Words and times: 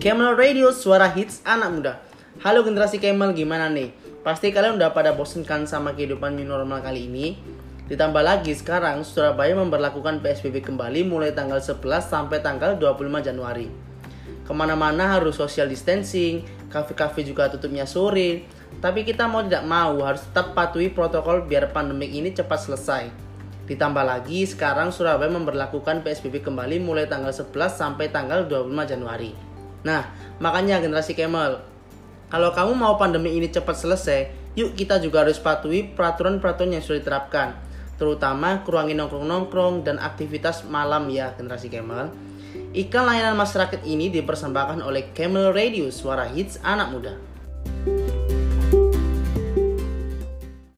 Camel 0.00 0.32
Radio, 0.32 0.72
suara 0.72 1.12
hits 1.12 1.44
anak 1.44 1.68
muda. 1.76 2.00
Halo 2.40 2.64
generasi 2.64 2.96
Camel, 2.96 3.36
gimana 3.36 3.68
nih? 3.68 3.92
Pasti 4.24 4.48
kalian 4.48 4.80
udah 4.80 4.96
pada 4.96 5.12
bosen 5.12 5.44
kan 5.44 5.68
sama 5.68 5.92
kehidupan 5.92 6.40
new 6.40 6.48
normal 6.48 6.80
kali 6.80 7.04
ini? 7.04 7.36
Ditambah 7.84 8.24
lagi 8.24 8.56
sekarang 8.56 9.04
Surabaya 9.04 9.52
memperlakukan 9.60 10.24
PSBB 10.24 10.64
kembali 10.64 11.04
mulai 11.04 11.36
tanggal 11.36 11.60
11 11.60 11.84
sampai 12.00 12.40
tanggal 12.40 12.80
25 12.80 13.28
Januari. 13.28 13.68
Ke 14.48 14.52
mana-mana 14.56 15.20
harus 15.20 15.36
social 15.36 15.68
distancing, 15.68 16.48
kafe-kafe 16.72 17.20
juga 17.20 17.52
tutupnya 17.52 17.84
sore. 17.84 18.48
Tapi 18.80 19.04
kita 19.04 19.28
mau 19.28 19.44
tidak 19.44 19.68
mau 19.68 20.00
harus 20.00 20.24
tetap 20.24 20.56
patuhi 20.56 20.88
protokol 20.88 21.44
biar 21.44 21.76
pandemik 21.76 22.08
ini 22.08 22.32
cepat 22.32 22.56
selesai. 22.56 23.04
Ditambah 23.68 24.04
lagi 24.08 24.48
sekarang 24.48 24.96
Surabaya 24.96 25.28
memperlakukan 25.28 26.00
PSBB 26.00 26.40
kembali 26.40 26.80
mulai 26.80 27.04
tanggal 27.04 27.36
11 27.36 27.52
sampai 27.76 28.08
tanggal 28.08 28.48
25 28.48 28.64
Januari. 28.96 29.49
Nah, 29.80 30.12
makanya 30.42 30.80
generasi 30.80 31.16
Camel, 31.16 31.64
kalau 32.28 32.52
kamu 32.52 32.76
mau 32.76 32.94
pandemi 33.00 33.34
ini 33.34 33.48
cepat 33.48 33.74
selesai, 33.74 34.30
yuk 34.54 34.76
kita 34.76 35.00
juga 35.00 35.24
harus 35.24 35.40
patuhi 35.40 35.88
peraturan-peraturan 35.96 36.76
yang 36.76 36.84
sudah 36.84 37.00
diterapkan, 37.00 37.58
terutama 37.96 38.60
kurangi 38.62 38.94
nongkrong-nongkrong 38.94 39.82
dan 39.82 39.96
aktivitas 39.96 40.68
malam 40.68 41.08
ya 41.08 41.32
generasi 41.34 41.72
Camel. 41.72 42.12
Iklan 42.70 43.06
layanan 43.10 43.34
masyarakat 43.34 43.82
ini 43.82 44.14
dipersembahkan 44.14 44.78
oleh 44.86 45.10
Camel 45.10 45.50
Radio, 45.50 45.90
suara 45.90 46.30
hits 46.30 46.62
anak 46.62 46.88
muda. 46.94 47.29